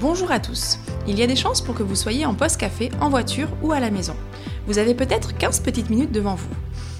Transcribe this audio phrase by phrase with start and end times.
[0.00, 0.78] Bonjour à tous.
[1.06, 3.80] Il y a des chances pour que vous soyez en post-café, en voiture ou à
[3.80, 4.14] la maison.
[4.66, 6.48] Vous avez peut-être 15 petites minutes devant vous.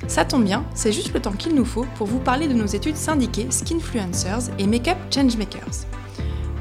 [0.07, 2.67] Ça tombe bien, c'est juste le temps qu'il nous faut pour vous parler de nos
[2.67, 5.87] études syndiquées Skinfluencers et Makeup Changemakers.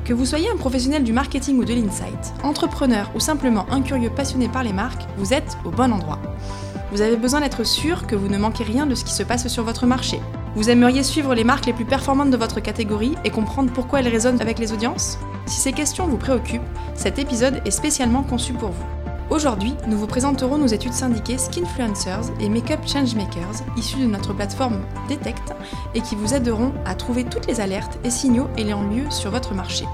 [0.06, 4.10] Que vous soyez un professionnel du marketing ou de l'insight, entrepreneur ou simplement un curieux
[4.10, 6.22] passionné par les marques, vous êtes au bon endroit.
[6.94, 9.50] Vous avez besoin d'être sûr que vous ne manquez rien de ce qui se passe
[9.50, 10.22] sur votre marché.
[10.56, 14.08] Vous aimeriez suivre les marques les plus performantes de votre catégorie et comprendre pourquoi elles
[14.08, 15.20] résonnent avec les audiences?
[15.50, 16.62] Si ces questions vous préoccupent,
[16.96, 18.86] cet épisode est spécialement conçu pour vous.
[19.30, 24.82] Aujourd'hui, nous vous présenterons nos études syndiquées Skinfluencers et Makeup Changemakers issues de notre plateforme
[25.08, 25.54] Detect
[25.94, 29.54] et qui vous aideront à trouver toutes les alertes et signaux ayant lieu sur votre
[29.54, 29.86] marché.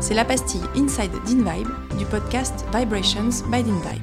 [0.00, 4.00] C'est la pastille Inside DinVibe du podcast Vibrations by DinVibe.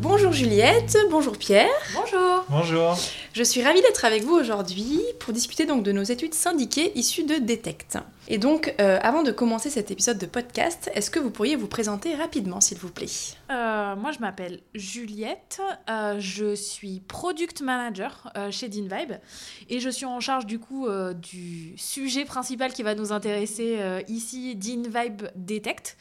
[0.00, 1.66] Bonjour Juliette, bonjour Pierre.
[1.94, 2.44] Bonjour.
[2.48, 2.96] Bonjour.
[3.32, 7.24] Je suis ravie d'être avec vous aujourd'hui pour discuter donc de nos études syndiquées issues
[7.24, 7.98] de Detect.
[8.28, 11.68] Et donc, euh, avant de commencer cet épisode de podcast, est-ce que vous pourriez vous
[11.68, 13.06] présenter rapidement, s'il vous plaît?
[13.52, 15.60] Euh, Moi, je m'appelle Juliette.
[15.88, 19.18] Euh, je suis product manager chez DinVibe
[19.70, 23.78] et je suis en charge du coup du sujet principal qui va nous intéresser
[24.08, 25.96] ici, DinVibe Detect.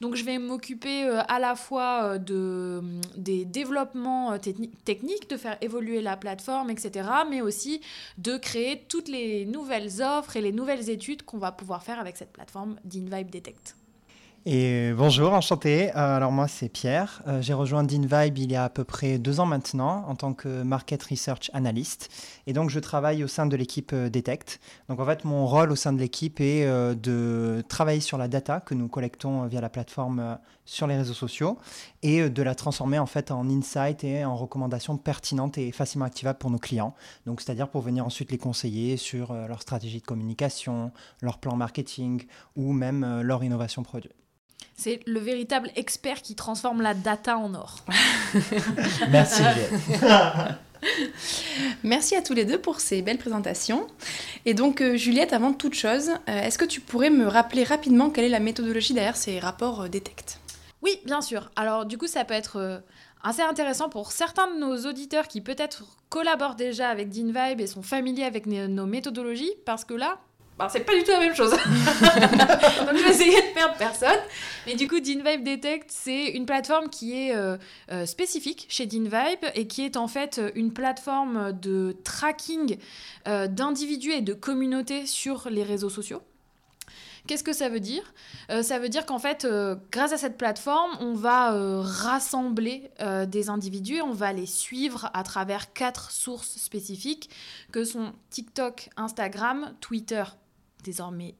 [0.00, 2.82] Donc, je vais m'occuper à la fois de,
[3.16, 7.80] des développements techniques, de faire évoluer la plateforme, etc., mais aussi
[8.18, 11.98] de créer toutes les nouvelles offres et les nouvelles études qu'on va pouvoir pouvoir faire
[11.98, 13.74] avec cette plateforme d'InVibe Detect.
[14.46, 15.88] Et bonjour, enchanté.
[15.88, 17.22] Euh, alors moi c'est Pierre.
[17.26, 20.34] Euh, j'ai rejoint DinVibe il y a à peu près deux ans maintenant en tant
[20.34, 22.10] que Market Research Analyst.
[22.46, 24.60] Et donc je travaille au sein de l'équipe euh, Detect.
[24.90, 28.60] Donc en fait mon rôle au sein de l'équipe est de travailler sur la data
[28.60, 31.58] que nous collectons via la plateforme sur les réseaux sociaux
[32.02, 36.38] et de la transformer en fait en insight et en recommandations pertinentes et facilement activables
[36.38, 36.94] pour nos clients.
[37.24, 42.26] Donc c'est-à-dire pour venir ensuite les conseiller sur leur stratégie de communication, leur plan marketing
[42.56, 44.10] ou même leur innovation produit.
[44.76, 47.84] C'est le véritable expert qui transforme la data en or.
[49.10, 49.42] Merci
[51.82, 53.86] Merci à tous les deux pour ces belles présentations.
[54.44, 58.10] Et donc euh, Juliette, avant toute chose, euh, est-ce que tu pourrais me rappeler rapidement
[58.10, 60.40] quelle est la méthodologie derrière ces rapports euh, Detect
[60.82, 61.50] Oui, bien sûr.
[61.56, 62.82] Alors du coup, ça peut être
[63.22, 67.82] assez intéressant pour certains de nos auditeurs qui peut-être collaborent déjà avec DinVibe et sont
[67.82, 70.18] familiers avec nos méthodologies, parce que là,
[70.58, 71.50] ben, c'est pas du tout la même chose.
[71.50, 74.20] Donc je vais essayer de perdre personne.
[74.66, 77.56] Mais du coup, DinVibe Detect, c'est une plateforme qui est euh,
[77.90, 82.78] euh, spécifique chez DinVibe et qui est en fait une plateforme de tracking
[83.26, 86.22] euh, d'individus et de communautés sur les réseaux sociaux.
[87.26, 88.02] Qu'est-ce que ça veut dire?
[88.62, 89.48] Ça veut dire qu'en fait,
[89.90, 92.90] grâce à cette plateforme, on va rassembler
[93.26, 97.30] des individus, on va les suivre à travers quatre sources spécifiques
[97.72, 100.22] que sont TikTok, Instagram, Twitter
[100.84, 101.34] désormais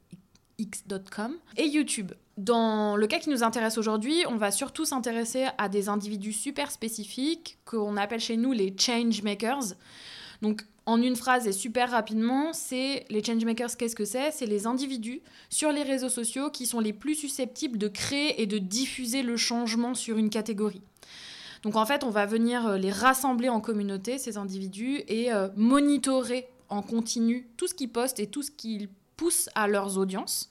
[0.58, 2.12] x.com, et YouTube.
[2.36, 6.70] Dans le cas qui nous intéresse aujourd'hui, on va surtout s'intéresser à des individus super
[6.70, 9.74] spécifiques qu'on appelle chez nous les change makers.
[10.42, 14.30] Donc en une phrase et super rapidement, c'est les changemakers, qu'est-ce que c'est?
[14.32, 18.46] C'est les individus sur les réseaux sociaux qui sont les plus susceptibles de créer et
[18.46, 20.82] de diffuser le changement sur une catégorie.
[21.62, 25.48] Donc en fait, on va venir euh, les rassembler en communauté, ces individus, et euh,
[25.56, 30.50] monitorer en continu tout ce qu'ils postent et tout ce qu'ils poussent à leurs audiences.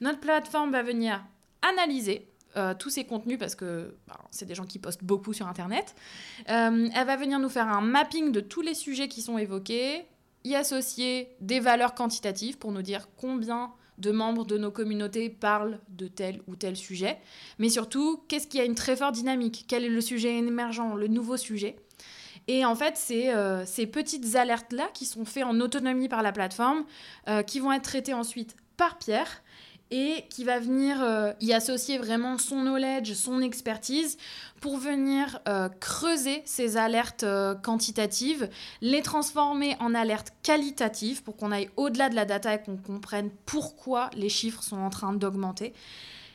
[0.00, 1.24] Notre plateforme va venir
[1.62, 5.46] analyser euh, tous ces contenus parce que bah, c'est des gens qui postent beaucoup sur
[5.46, 5.94] Internet.
[6.48, 10.06] Euh, elle va venir nous faire un mapping de tous les sujets qui sont évoqués,
[10.44, 15.78] y associer des valeurs quantitatives pour nous dire combien de membres de nos communautés parlent
[15.88, 17.18] de tel ou tel sujet,
[17.58, 21.08] mais surtout qu'est-ce qui a une très forte dynamique, quel est le sujet émergent, le
[21.08, 21.76] nouveau sujet?
[22.48, 26.32] Et en fait, c'est euh, ces petites alertes-là qui sont faites en autonomie par la
[26.32, 26.84] plateforme,
[27.28, 29.42] euh, qui vont être traitées ensuite par Pierre
[29.90, 34.16] et qui va venir euh, y associer vraiment son knowledge, son expertise
[34.60, 35.40] pour venir
[35.78, 37.24] creuser ces alertes
[37.62, 38.48] quantitatives,
[38.80, 43.30] les transformer en alertes qualitatives pour qu'on aille au-delà de la data et qu'on comprenne
[43.46, 45.74] pourquoi les chiffres sont en train d'augmenter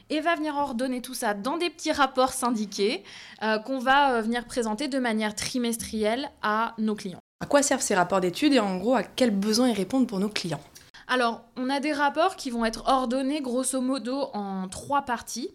[0.10, 3.04] et va venir ordonner tout ça dans des petits rapports syndiqués
[3.42, 7.20] euh, qu'on va euh, venir présenter de manière trimestrielle à nos clients.
[7.42, 10.20] À quoi servent ces rapports d'études et en gros à quels besoins ils répondent pour
[10.20, 10.62] nos clients?
[11.08, 15.50] Alors, on a des rapports qui vont être ordonnés grosso modo en trois parties.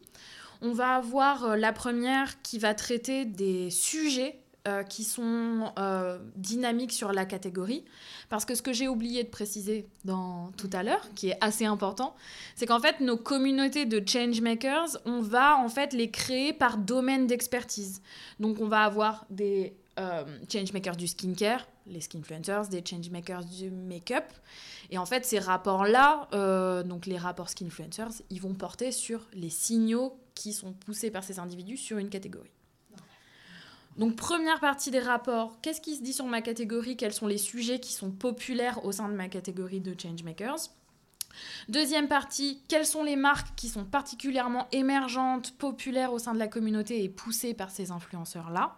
[0.61, 6.19] On va avoir euh, la première qui va traiter des sujets euh, qui sont euh,
[6.37, 7.85] dynamiques sur la catégorie.
[8.29, 11.65] Parce que ce que j'ai oublié de préciser dans, tout à l'heure, qui est assez
[11.65, 12.15] important,
[12.55, 17.26] c'est qu'en fait, nos communautés de changemakers, on va en fait les créer par domaine
[17.26, 18.03] d'expertise.
[18.41, 24.25] Donc, on va avoir des euh, changemakers du skincare, les skinfluencers, des changemakers du make-up.
[24.91, 30.19] Et en fait, ces rapports-là, donc les rapports skinfluencers, ils vont porter sur les signaux
[30.35, 32.50] qui sont poussés par ces individus sur une catégorie.
[33.99, 36.97] Donc première partie des rapports, qu'est-ce qui se dit sur ma catégorie?
[36.97, 40.71] Quels sont les sujets qui sont populaires au sein de ma catégorie de changemakers?
[41.69, 46.49] Deuxième partie, quelles sont les marques qui sont particulièrement émergentes, populaires au sein de la
[46.49, 48.77] communauté et poussées par ces influenceurs-là?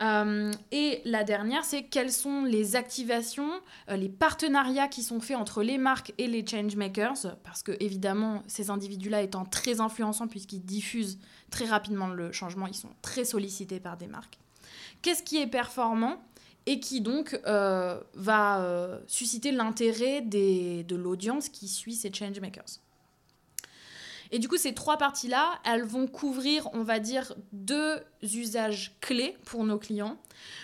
[0.00, 3.50] Euh, et la dernière, c'est quelles sont les activations,
[3.90, 8.42] euh, les partenariats qui sont faits entre les marques et les changemakers, parce que évidemment,
[8.46, 11.18] ces individus-là étant très influençants puisqu'ils diffusent
[11.50, 14.38] très rapidement le changement, ils sont très sollicités par des marques.
[15.02, 16.22] Qu'est-ce qui est performant
[16.66, 22.80] et qui donc euh, va susciter l'intérêt de l'audience qui suit ces changemakers?
[24.30, 29.36] Et du coup, ces trois parties-là, elles vont couvrir, on va dire, deux usages clés
[29.44, 30.16] pour nos clients.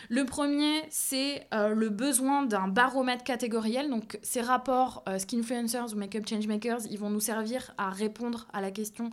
[0.08, 3.88] Le premier, c'est euh, le besoin d'un baromètre catégoriel.
[3.88, 8.70] Donc, ces rapports Skinfluencers ou Makeup Changemakers, ils vont nous servir à répondre à la
[8.70, 9.10] question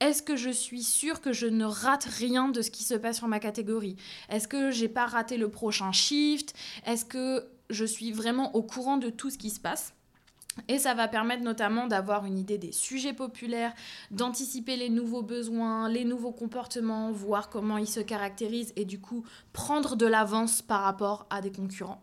[0.00, 3.18] est-ce que je suis sûre que je ne rate rien de ce qui se passe
[3.18, 3.96] sur ma catégorie?
[4.28, 6.54] Est-ce que j'ai pas raté le prochain shift?
[6.84, 9.94] Est-ce que je suis vraiment au courant de tout ce qui se passe?
[10.68, 13.74] Et ça va permettre notamment d'avoir une idée des sujets populaires,
[14.10, 19.24] d'anticiper les nouveaux besoins, les nouveaux comportements, voir comment ils se caractérisent et du coup
[19.52, 22.02] prendre de l'avance par rapport à des concurrents.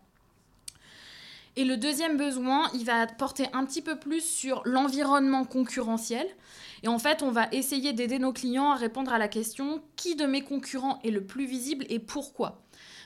[1.56, 6.26] Et le deuxième besoin, il va porter un petit peu plus sur l'environnement concurrentiel.
[6.82, 10.16] Et en fait, on va essayer d'aider nos clients à répondre à la question qui
[10.16, 12.62] de mes concurrents est le plus visible et pourquoi?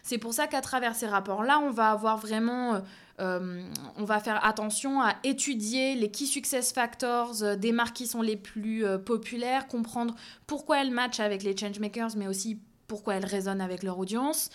[0.07, 2.81] C'est pour ça qu'à travers ces rapports-là, on va avoir vraiment, euh,
[3.19, 3.61] euh,
[3.97, 8.23] on va faire attention à étudier les key success factors euh, des marques qui sont
[8.23, 10.15] les plus populaires, comprendre
[10.47, 14.49] pourquoi elles matchent avec les changemakers, mais aussi pourquoi elles résonnent avec leur audience.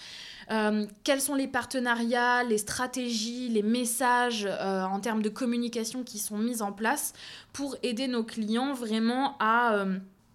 [1.03, 6.61] Quels sont les partenariats, les stratégies, les messages en termes de communication qui sont mis
[6.61, 7.11] en place
[7.51, 9.85] pour aider nos clients vraiment à,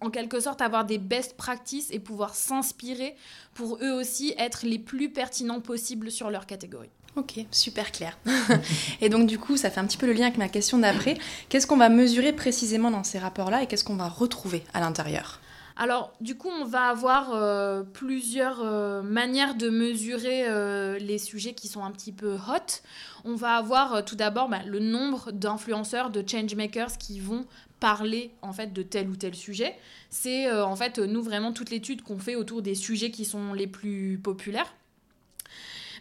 [0.01, 3.15] en quelque sorte, avoir des best practices et pouvoir s'inspirer
[3.53, 6.89] pour eux aussi être les plus pertinents possibles sur leur catégorie.
[7.15, 8.15] Ok, super clair.
[9.01, 11.17] et donc du coup, ça fait un petit peu le lien avec ma question d'après.
[11.49, 15.39] Qu'est-ce qu'on va mesurer précisément dans ces rapports-là et qu'est-ce qu'on va retrouver à l'intérieur?
[15.79, 21.53] Alors, du coup, on va avoir euh, plusieurs euh, manières de mesurer euh, les sujets
[21.53, 22.81] qui sont un petit peu hot.
[23.25, 27.45] On va avoir tout d'abord bah, le nombre d'influenceurs, de changemakers qui vont
[27.79, 29.75] parler en fait de tel ou tel sujet.
[30.09, 33.67] C'est en fait nous vraiment toute l'étude qu'on fait autour des sujets qui sont les
[33.67, 34.73] plus populaires.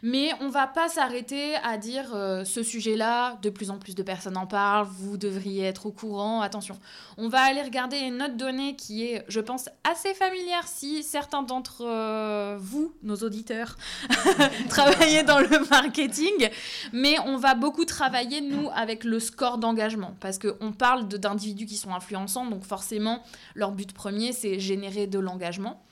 [0.03, 4.03] Mais on va pas s'arrêter à dire euh, ce sujet-là, de plus en plus de
[4.03, 6.79] personnes en parlent, vous devriez être au courant, attention.
[7.17, 11.43] On va aller regarder une autre donnée qui est, je pense, assez familière si certains
[11.43, 13.77] d'entre euh, vous, nos auditeurs,
[14.69, 16.51] travaillez dans le marketing.
[16.93, 20.15] Mais on va beaucoup travailler, nous, avec le score d'engagement.
[20.21, 23.23] Parce qu'on parle d'individus qui sont influençants, donc forcément,
[23.55, 25.83] leur but premier, c'est générer de l'engagement.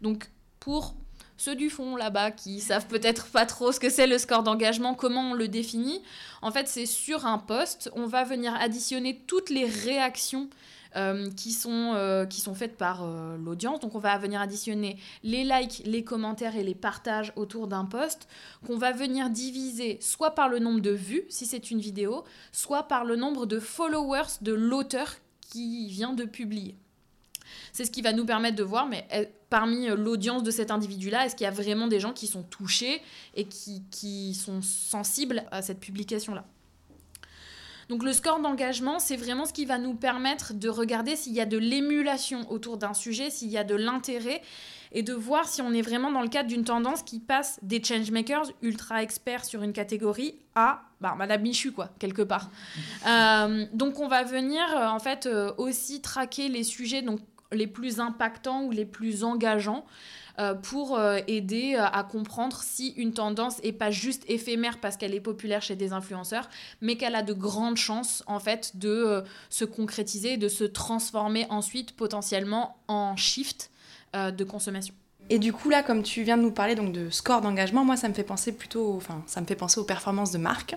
[0.00, 0.30] Donc,
[0.60, 0.94] pour
[1.42, 4.94] ceux du fond là-bas qui savent peut-être pas trop ce que c'est le score d'engagement,
[4.94, 6.00] comment on le définit.
[6.40, 10.48] En fait, c'est sur un poste, on va venir additionner toutes les réactions
[10.94, 13.80] euh, qui, sont, euh, qui sont faites par euh, l'audience.
[13.80, 18.28] Donc on va venir additionner les likes, les commentaires et les partages autour d'un post
[18.64, 22.22] qu'on va venir diviser soit par le nombre de vues si c'est une vidéo,
[22.52, 26.76] soit par le nombre de followers de l'auteur qui vient de publier.
[27.72, 29.08] C'est ce qui va nous permettre de voir, mais
[29.52, 32.42] parmi euh, l'audience de cet individu-là, est-ce qu'il y a vraiment des gens qui sont
[32.42, 33.02] touchés
[33.34, 36.46] et qui, qui sont sensibles à cette publication-là?
[37.90, 41.40] Donc le score d'engagement, c'est vraiment ce qui va nous permettre de regarder s'il y
[41.42, 44.40] a de l'émulation autour d'un sujet, s'il y a de l'intérêt,
[44.90, 47.84] et de voir si on est vraiment dans le cadre d'une tendance qui passe des
[47.84, 52.50] changemakers ultra experts sur une catégorie à bah, Madame Michu, quoi, quelque part.
[53.04, 55.28] Euh, donc on va venir euh, en fait
[55.58, 57.18] aussi traquer les sujets donc
[57.52, 59.84] les plus impactants ou les plus engageants
[60.38, 64.96] euh, pour euh, aider euh, à comprendre si une tendance est pas juste éphémère parce
[64.96, 66.48] qu'elle est populaire chez des influenceurs,
[66.80, 71.94] mais qu'elle a de grandes chances en fait de se concrétiser, de se transformer ensuite
[71.94, 73.70] potentiellement en shift
[74.14, 74.94] de consommation.
[75.30, 77.96] Et du coup, là, comme tu viens de nous parler donc, de score d'engagement, moi,
[77.96, 80.76] ça me fait penser plutôt, enfin, ça me fait penser aux performances de marque.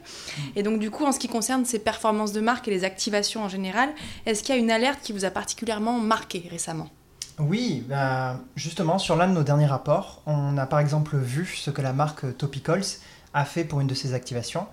[0.55, 3.43] Et donc, du coup, en ce qui concerne ces performances de marque et les activations
[3.43, 3.89] en général,
[4.25, 6.89] est-ce qu'il y a une alerte qui vous a particulièrement marqué récemment?
[7.37, 11.69] Oui, bah, justement, sur l'un de nos derniers rapports, on a par exemple vu ce
[11.69, 12.85] que la marque Topicals
[13.33, 14.67] a fait pour une de ses activations.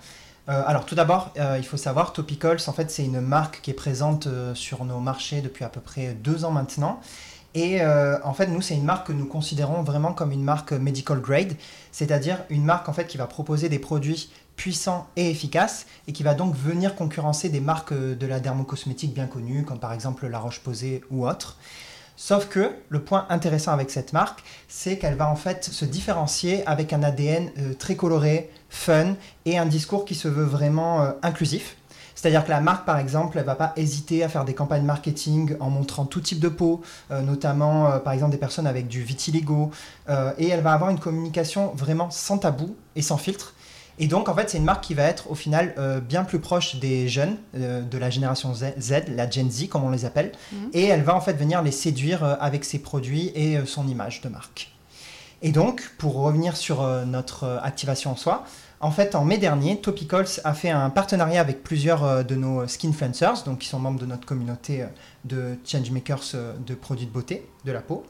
[0.49, 3.71] Euh, alors tout d'abord, euh, il faut savoir, Topicals, en fait, c'est une marque qui
[3.71, 7.01] est présente euh, sur nos marchés depuis à peu près deux ans maintenant
[7.55, 10.73] Et euh, en fait, nous, c'est une marque que nous considérons vraiment comme une marque
[10.73, 11.55] medical grade,
[11.91, 16.23] c'est-à-dire une marque en fait qui va proposer des produits puissants et efficaces et qui
[16.23, 20.39] va donc venir concurrencer des marques de la dermocosmétique bien connues, comme par exemple La
[20.39, 21.59] Roche-Posay ou autres.
[22.17, 26.65] Sauf que le point intéressant avec cette marque, c'est qu'elle va en fait se différencier
[26.67, 31.13] avec un ADN euh, très coloré, fun et un discours qui se veut vraiment euh,
[31.23, 31.77] inclusif.
[32.15, 35.57] C'est-à-dire que la marque, par exemple, elle va pas hésiter à faire des campagnes marketing
[35.61, 39.71] en montrant tout type de peau, euh, notamment par exemple des personnes avec du vitiligo,
[40.39, 43.55] et elle va avoir une communication vraiment sans tabou et sans filtre.
[43.99, 46.39] Et donc, en fait, c'est une marque qui va être au final euh, bien plus
[46.39, 48.75] proche des jeunes euh, de la génération Z,
[49.09, 50.33] la Gen Z, comme on les appelle.
[50.53, 50.71] Mhm.
[50.73, 54.21] Et elle va en fait venir les séduire euh, avec ses produits et son image
[54.23, 54.71] de marque.
[55.43, 58.45] Et donc, pour revenir sur notre activation en soi,
[58.83, 63.45] en fait, en mai dernier, Topicals a fait un partenariat avec plusieurs de nos skinfluencers,
[63.45, 64.85] donc qui sont membres de notre communauté
[65.25, 66.35] de changemakers
[66.67, 68.05] de produits de beauté, de la peau.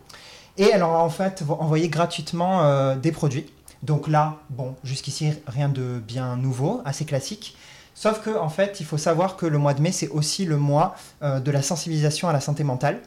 [0.58, 3.46] Et elle leur a en fait envoyé gratuitement des produits
[3.82, 7.56] donc là, bon, jusqu'ici, rien de bien nouveau, assez classique.
[7.94, 10.56] Sauf que, en fait, il faut savoir que le mois de mai, c'est aussi le
[10.56, 13.00] mois euh, de la sensibilisation à la santé mentale.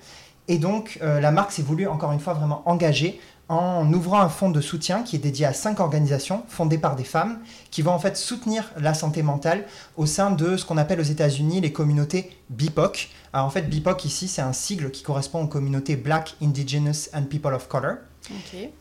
[0.47, 4.29] Et donc, euh, la marque s'est voulu, encore une fois, vraiment engager en ouvrant un
[4.29, 7.91] fonds de soutien qui est dédié à cinq organisations fondées par des femmes qui vont
[7.91, 9.65] en fait soutenir la santé mentale
[9.97, 13.09] au sein de ce qu'on appelle aux États-Unis les communautés BIPOC.
[13.33, 17.25] Alors en fait, BIPOC ici, c'est un sigle qui correspond aux communautés Black, Indigenous and
[17.25, 17.97] People of Color.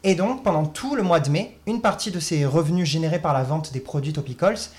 [0.02, 3.34] Et donc, pendant tout le mois de mai, une partie de ces revenus générés par
[3.34, 4.70] la vente des produits Topicals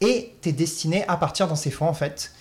[0.00, 2.32] était destinée à partir dans ces fonds, en fait.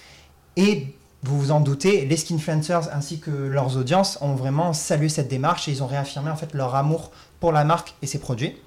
[0.57, 5.27] Et vous vous en doutez, les skinfluencers ainsi que leurs audiences ont vraiment salué cette
[5.27, 8.57] démarche et ils ont réaffirmé en fait leur amour pour la marque et ses produits.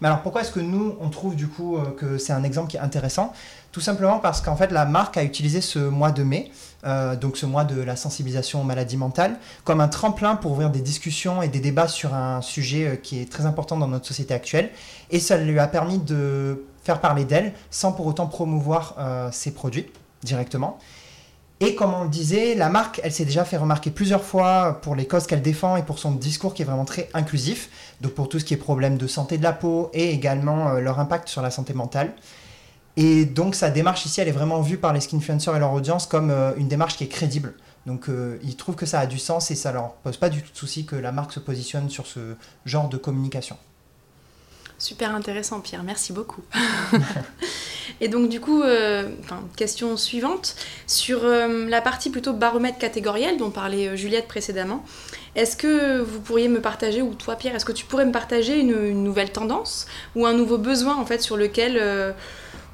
[0.00, 2.70] Mais alors pourquoi est-ce que nous, on trouve du coup euh, que c'est un exemple
[2.70, 3.32] qui est intéressant?
[3.72, 6.50] Tout simplement parce qu'en fait la marque a utilisé ce mois de mai
[6.84, 10.70] euh, donc ce mois de la sensibilisation aux maladies mentales, comme un tremplin pour ouvrir
[10.70, 14.06] des discussions et des débats sur un sujet euh, qui est très important dans notre
[14.06, 14.70] société actuelle.
[15.10, 18.94] Et ça lui a permis de faire parler d'elle sans pour autant promouvoir
[19.32, 19.86] ses produits
[20.22, 20.78] directement.
[21.60, 24.94] Et comme on le disait, la marque, elle s'est déjà fait remarquer plusieurs fois pour
[24.94, 27.70] les causes qu'elle défend et pour son discours qui est vraiment très inclusif,
[28.02, 31.00] donc pour tout ce qui est problème de santé de la peau et également leur
[31.00, 32.12] impact sur la santé mentale.
[32.96, 36.06] Et donc sa démarche ici, elle est vraiment vue par les skinfluencers et leur audience
[36.06, 37.54] comme euh, une démarche qui est crédible.
[37.84, 40.42] Donc euh, ils trouvent que ça a du sens et ça leur pose pas du
[40.42, 42.34] tout de souci que la marque se positionne sur ce
[42.64, 43.56] genre de communication.
[44.78, 46.42] Super intéressant Pierre, merci beaucoup.
[48.00, 49.08] et donc du coup, euh,
[49.56, 54.84] question suivante, sur la partie plutôt baromètre catégoriel dont parlait Juliette précédemment,
[55.34, 58.58] est-ce que vous pourriez me partager, ou toi Pierre, est-ce que tu pourrais me partager
[58.58, 62.14] une, nouvelle tendance ou un nouveau besoin en fait sur lequel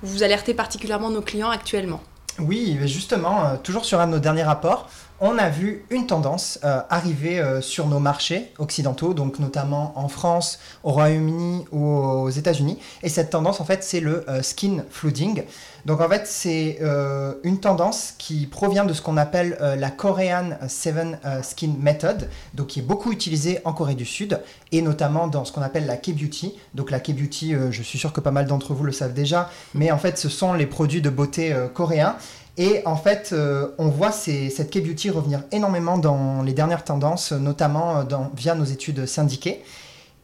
[0.03, 2.03] vous alertez particulièrement nos clients actuellement?
[2.39, 4.89] Oui, justement, euh, toujours sur un de nos derniers rapports,
[5.25, 10.09] on a vu une tendance euh, arriver euh, sur nos marchés occidentaux, donc notamment en
[10.09, 12.79] France, au Royaume-Uni ou aux États-Unis.
[13.05, 15.45] Et cette tendance, en fait, c'est le skin flooding.
[15.85, 19.91] Donc en fait, c'est euh, une tendance qui provient de ce qu'on appelle euh, la
[19.91, 24.81] Korean Seven euh, Skin Method, donc qui est beaucoup utilisée en Corée du Sud et
[24.81, 26.55] notamment dans ce qu'on appelle la K-beauty.
[26.75, 29.91] Donc la K-beauty, je suis sûr que pas mal d'entre vous le savent déjà, mais
[29.91, 32.17] en fait, ce sont les produits de beauté coréens.
[32.59, 33.35] Et en fait,
[33.79, 38.05] on voit cette K-beauty revenir énormément dans les dernières tendances, notamment
[38.35, 39.63] via nos études syndiquées.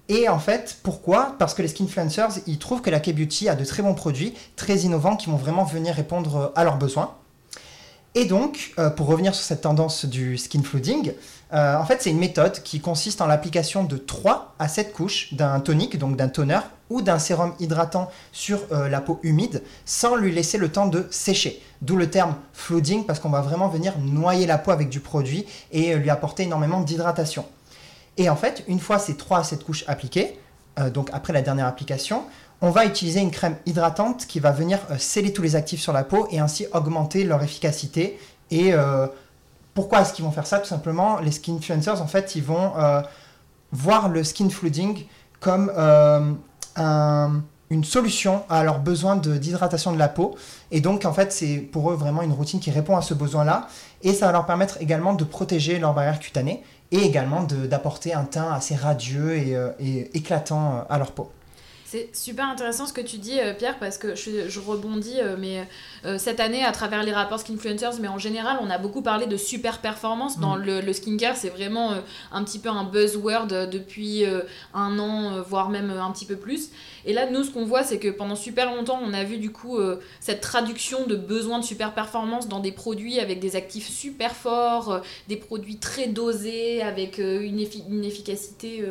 [0.09, 1.37] Et en fait, pourquoi?
[1.39, 4.79] Parce que les skinfluencers, ils trouvent que la K-Beauty a de très bons produits, très
[4.79, 7.15] innovants, qui vont vraiment venir répondre euh, à leurs besoins.
[8.15, 11.13] Et donc, euh, pour revenir sur cette tendance du skin flooding,
[11.53, 15.35] euh, en fait, c'est une méthode qui consiste en l'application de 3 à 7 couches
[15.35, 20.33] d'un tonique, donc d'un toner, ou d'un sérum hydratant sur la peau humide, sans lui
[20.33, 21.63] laisser le temps de sécher.
[21.83, 25.45] D'où le terme flooding, parce qu'on va vraiment venir noyer la peau avec du produit
[25.71, 27.45] et lui apporter énormément d'hydratation.
[28.19, 30.39] Et en fait, une fois ces 3 à 7 couches appliquées,
[30.79, 32.25] euh, donc après la dernière application,
[32.61, 35.93] on va utiliser une crème hydratante qui va venir euh, sceller tous les actifs sur
[35.93, 38.19] la peau et ainsi augmenter leur efficacité.
[38.51, 39.07] Et euh,
[39.75, 40.59] pourquoi est-ce qu'ils vont faire ça?
[40.59, 42.73] Tout simplement, les skin influencers, en fait, ils vont
[43.71, 45.05] voir le skin flooding
[45.39, 45.71] comme
[46.79, 50.37] une solution à leurs besoins d'hydratation de, la peau.
[50.71, 53.69] Et donc, en fait, c'est pour eux vraiment une routine qui répond à ce besoin-là.
[54.03, 58.25] Et ça va leur permettre également de protéger leur barrière cutanée et également d'apporter un
[58.25, 59.71] teint assez radieux et, euh,
[60.15, 61.31] éclatant euh, à leur peau.
[61.91, 65.37] C'est super intéressant ce que tu dis, euh, Pierre, parce que je, je rebondis, euh,
[65.39, 65.67] mais
[66.05, 69.25] euh, cette année, à travers les rapports Skinfluencers, mais en général, on a beaucoup parlé
[69.25, 70.39] de super performance.
[70.39, 70.63] Dans Mm.
[70.65, 74.43] le, le skincare, c'est vraiment euh, un petit peu un buzzword depuis euh,
[74.75, 76.69] un an, voire même un petit peu plus.
[77.07, 79.51] Et là, nous, ce qu'on voit, c'est que pendant super longtemps, on a vu du
[79.51, 79.79] coup
[80.21, 85.01] cette traduction de besoin de super performance dans des produits avec des actifs super forts,
[85.27, 88.85] des produits très dosés, avec une, effi- une efficacité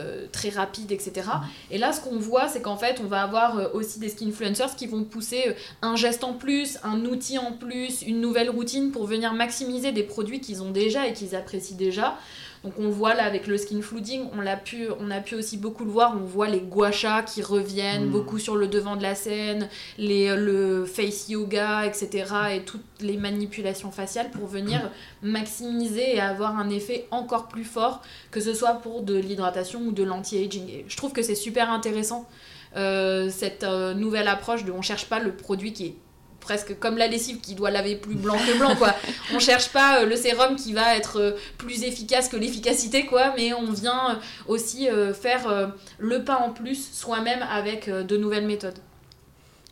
[0.00, 1.28] euh, très rapide, etc.
[1.70, 4.74] Et là, ce qu'on voit, c'est qu'en fait, on va avoir euh, aussi des skinfluencers
[4.76, 5.52] qui vont pousser euh,
[5.82, 10.02] un geste en plus, un outil en plus, une nouvelle routine pour venir maximiser des
[10.02, 12.18] produits qu'ils ont déjà et qu'ils apprécient déjà.
[12.64, 15.56] Donc on voit là avec le skin flooding, on, l'a pu, on a pu aussi
[15.56, 18.10] beaucoup le voir, on voit les guachas qui reviennent Mm.
[18.10, 22.32] beaucoup sur le devant de la scène, les, le face yoga, etc.
[22.54, 24.90] et toutes les manipulations faciales pour venir
[25.22, 29.92] maximiser et avoir un effet encore plus fort, que ce soit pour de l'hydratation ou
[29.92, 30.84] de l'anti-aging.
[30.86, 32.28] Je trouve que c'est super intéressant
[32.76, 35.94] euh, cette euh, nouvelle approche de on cherche pas le produit qui est
[36.40, 38.94] presque comme la lessive qui doit laver plus blanc que blanc quoi.
[39.34, 43.32] on cherche pas euh, le sérum qui va être euh, plus efficace que l'efficacité quoi,
[43.36, 44.14] mais on vient euh,
[44.46, 44.88] aussi
[45.20, 48.78] faire le pas en plus soi-même avec de nouvelles méthodes.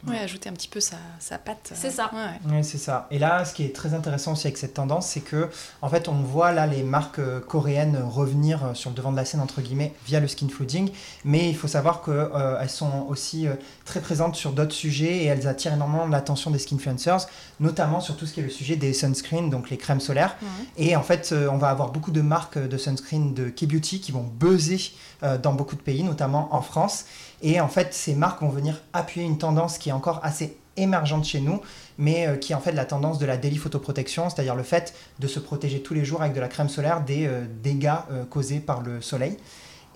[0.06, 1.72] Ouais, ajouter un petit peu sa, sa patte.
[1.74, 2.10] C'est ça.
[2.12, 2.56] Ouais, ouais.
[2.58, 3.08] Oui, c'est ça.
[3.10, 5.48] Et là, ce qui est très intéressant aussi avec cette tendance, c'est que,
[5.82, 9.16] en fait, on voit là les marques euh, coréennes revenir euh, sur le devant de
[9.16, 10.90] la scène, entre guillemets, via le skin flooding.
[11.24, 15.48] Mais il faut savoir qu'elles sont aussi euh, très présentes sur d'autres sujets et elles
[15.48, 17.26] attirent énormément l'attention des skinfluencers,
[17.60, 20.36] notamment sur tout ce qui est le sujet des sunscreens, donc les crèmes solaires.
[20.40, 20.86] Ouais.
[20.86, 24.12] Et en fait, euh, on va avoir beaucoup de marques de sunscreen de K-Beauty qui
[24.12, 27.06] vont buzzer euh, dans beaucoup de pays, notamment en France.
[27.40, 31.40] Et en fait, ces marques vont venir appuyer une tendance qui encore assez émergente chez
[31.40, 31.60] nous,
[31.98, 35.26] mais euh, qui en fait la tendance de la daily photoprotection, c'est-à-dire le fait de
[35.26, 38.60] se protéger tous les jours avec de la crème solaire des euh, dégâts euh, causés
[38.60, 39.36] par le soleil.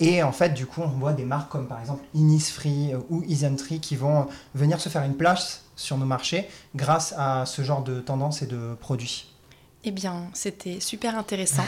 [0.01, 3.79] Et en fait, du coup, on voit des marques comme par exemple Innisfree ou Isntree
[3.79, 8.01] qui vont venir se faire une place sur nos marchés grâce à ce genre de
[8.01, 9.32] tendance et de produits.
[9.85, 11.65] Eh bien, c'était super intéressant.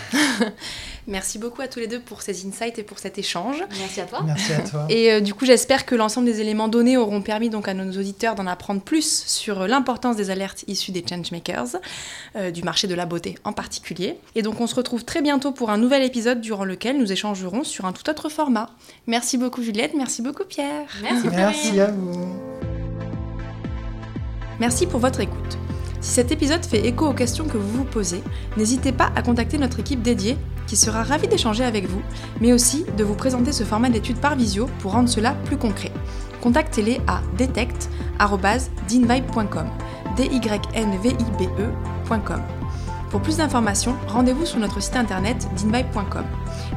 [1.09, 3.56] Merci beaucoup à tous les deux pour ces insights et pour cet échange.
[3.80, 4.23] Merci à toi.
[4.25, 4.87] Merci à toi.
[4.88, 7.90] Et euh, du coup, j'espère que l'ensemble des éléments donnés auront permis donc à nos
[7.90, 11.76] auditeurs d'en apprendre plus sur euh, l'importance des alertes issues des changemakers,
[12.37, 14.16] euh, du marché de la beauté en particulier.
[14.37, 17.64] Et donc, on se retrouve très bientôt pour un nouvel épisode durant lequel nous échangerons
[17.64, 18.71] sur un tout autre format.
[19.09, 20.87] Merci beaucoup Juliette, merci beaucoup Pierre.
[21.02, 22.28] Merci, Merci à vous.
[24.61, 25.59] Merci pour votre écoute.
[26.04, 28.23] Si cet épisode fait écho aux questions que vous vous posez,
[28.58, 32.02] n'hésitez pas à contacter notre équipe dédiée qui sera ravie d'échanger avec vous,
[32.42, 35.90] mais aussi de vous présenter ce format d'études par visio pour rendre cela plus concret.
[36.42, 39.66] Contactez-les à detect.dinvibe.com
[40.14, 40.46] d y
[41.57, 42.42] e.com.
[43.11, 46.26] Pour plus d'informations, rendez-vous sur notre site internet dinvibe.com,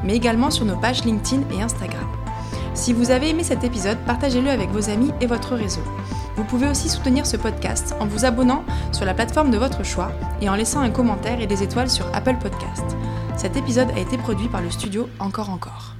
[0.04, 2.06] mais également sur nos pages LinkedIn et Instagram.
[2.72, 5.82] Si vous avez aimé cet épisode, partagez-le avec vos amis et votre réseau.
[6.38, 10.12] Vous pouvez aussi soutenir ce podcast en vous abonnant sur la plateforme de votre choix
[10.40, 12.84] et en laissant un commentaire et des étoiles sur Apple Podcast.
[13.36, 15.96] Cet épisode a été produit par le studio Encore Encore.